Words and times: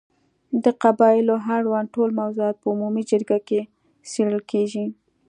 د 0.63 0.65
قبایلو 0.83 1.35
اړوند 1.55 1.87
ټول 1.95 2.09
موضوعات 2.21 2.55
په 2.59 2.67
عمومي 2.73 3.03
جرګې 3.09 3.39
کې 3.47 3.61
څېړل 4.09 4.41
کېږي. 4.51 4.85